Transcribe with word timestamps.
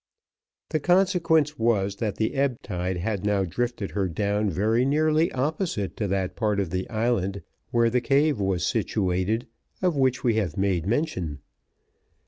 The 0.69 0.79
consequence 0.79 1.59
was, 1.59 1.97
that 1.97 2.15
the 2.15 2.33
ebb 2.33 2.63
tide 2.63 2.97
had 2.97 3.23
now 3.23 3.43
drifted 3.43 3.91
her 3.91 4.07
down 4.07 4.49
very 4.49 4.83
nearly 4.83 5.31
opposite 5.31 5.95
to 5.97 6.07
that 6.07 6.35
part 6.35 6.59
of 6.59 6.71
the 6.71 6.89
island 6.89 7.43
where 7.69 7.91
the 7.91 8.01
cave 8.01 8.39
was 8.39 8.65
situated 8.65 9.45
of 9.79 9.95
which 9.95 10.23
we 10.23 10.37
have 10.37 10.57
made 10.57 10.87
mention. 10.87 11.37